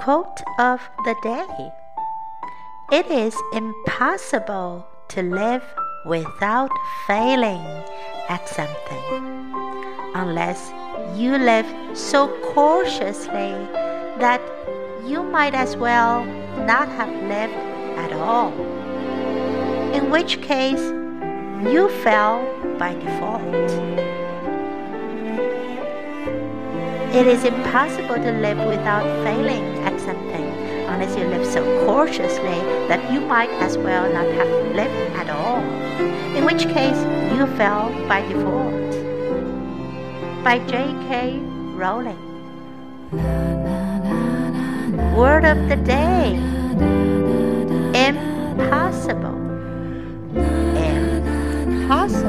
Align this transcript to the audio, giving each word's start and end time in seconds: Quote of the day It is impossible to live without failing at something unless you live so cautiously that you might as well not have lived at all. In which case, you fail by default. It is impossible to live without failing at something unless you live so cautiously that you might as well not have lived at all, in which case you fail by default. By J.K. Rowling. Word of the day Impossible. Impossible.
Quote 0.00 0.40
of 0.58 0.80
the 1.04 1.14
day 1.22 1.72
It 2.90 3.04
is 3.10 3.36
impossible 3.52 4.86
to 5.08 5.20
live 5.20 5.62
without 6.06 6.70
failing 7.06 7.60
at 8.30 8.48
something 8.48 9.52
unless 10.14 10.72
you 11.14 11.36
live 11.36 11.66
so 11.92 12.28
cautiously 12.54 13.52
that 14.24 14.40
you 15.04 15.22
might 15.22 15.52
as 15.52 15.76
well 15.76 16.24
not 16.64 16.88
have 16.88 17.12
lived 17.28 17.60
at 17.98 18.14
all. 18.14 18.54
In 19.92 20.10
which 20.10 20.40
case, 20.40 20.80
you 21.70 21.90
fail 22.02 22.40
by 22.78 22.94
default. 22.94 24.29
It 27.12 27.26
is 27.26 27.44
impossible 27.44 28.14
to 28.14 28.32
live 28.40 28.58
without 28.58 29.02
failing 29.24 29.64
at 29.84 29.98
something 30.00 30.46
unless 30.88 31.16
you 31.18 31.26
live 31.26 31.44
so 31.44 31.62
cautiously 31.84 32.60
that 32.88 33.12
you 33.12 33.20
might 33.20 33.50
as 33.62 33.76
well 33.76 34.12
not 34.12 34.26
have 34.26 34.48
lived 34.76 35.16
at 35.16 35.28
all, 35.28 35.58
in 36.36 36.44
which 36.44 36.68
case 36.68 36.98
you 37.34 37.46
fail 37.56 37.90
by 38.06 38.22
default. 38.28 38.90
By 40.44 40.58
J.K. 40.66 41.40
Rowling. 41.74 42.18
Word 45.16 45.44
of 45.44 45.68
the 45.68 45.76
day 45.76 46.38
Impossible. 47.92 49.34
Impossible. 50.76 52.19